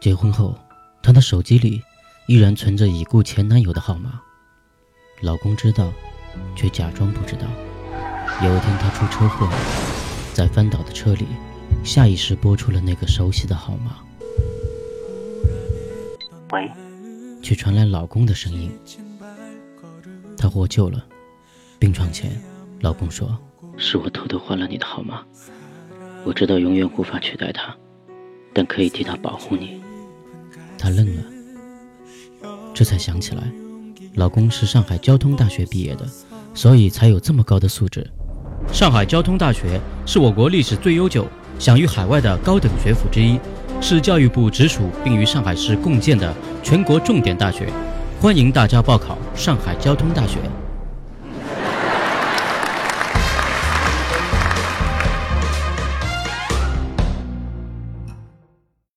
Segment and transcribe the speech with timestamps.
[0.00, 0.58] 结婚后，
[1.02, 1.82] 她的手机里
[2.26, 4.18] 依然存着已故前男友的号码。
[5.20, 5.92] 老公知道，
[6.56, 7.42] 却假装不知道。
[8.42, 9.46] 有一天，她出车祸，
[10.32, 11.26] 在翻倒的车里，
[11.84, 13.98] 下意识拨出了那个熟悉的号码。
[16.52, 16.70] 喂，
[17.42, 18.72] 却传来老公的声音。
[20.38, 21.04] 她获救了。
[21.78, 22.40] 病床前，
[22.80, 23.38] 老公说
[23.76, 25.22] ：“是我偷偷换了你的号码。
[26.24, 27.76] 我知道永远无法取代他，
[28.54, 29.78] 但可以替他保护你。”
[30.80, 31.22] 她愣了，
[32.72, 33.42] 这才想起来，
[34.14, 36.08] 老公是上海交通大学毕业的，
[36.54, 38.10] 所以才有这么高的素质。
[38.72, 41.26] 上海交通大学是我国历史最悠久、
[41.58, 43.38] 享誉海外的高等学府之一，
[43.78, 47.68] 是教育部直属并与上海市共建的全国重点大学。
[48.18, 50.38] 欢迎大家报考上海交通大学。